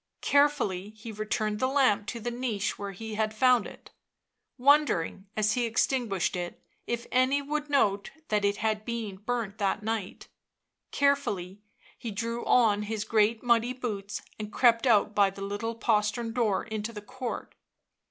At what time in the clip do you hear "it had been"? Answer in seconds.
8.43-9.17